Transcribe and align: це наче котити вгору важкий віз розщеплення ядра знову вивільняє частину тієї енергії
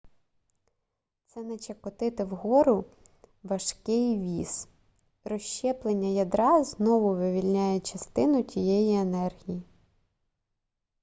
це 1.25 1.43
наче 1.43 1.73
котити 1.73 2.23
вгору 2.23 2.85
важкий 3.43 4.19
віз 4.19 4.67
розщеплення 5.23 6.07
ядра 6.07 6.63
знову 6.63 7.15
вивільняє 7.15 7.79
частину 7.79 8.43
тієї 8.43 8.95
енергії 8.99 9.63